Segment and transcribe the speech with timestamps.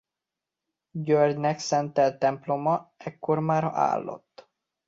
[0.91, 4.49] Györgynek szentelt temploma ekkor már állott.